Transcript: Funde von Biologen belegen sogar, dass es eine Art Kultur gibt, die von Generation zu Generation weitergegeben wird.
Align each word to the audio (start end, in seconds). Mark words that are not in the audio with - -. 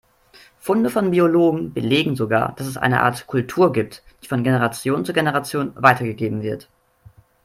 Funde 0.57 0.89
von 0.89 1.11
Biologen 1.11 1.73
belegen 1.75 2.15
sogar, 2.15 2.55
dass 2.55 2.65
es 2.65 2.75
eine 2.75 3.03
Art 3.03 3.27
Kultur 3.27 3.71
gibt, 3.71 4.01
die 4.23 4.27
von 4.27 4.43
Generation 4.43 5.05
zu 5.05 5.13
Generation 5.13 5.73
weitergegeben 5.75 6.41
wird. 6.41 6.67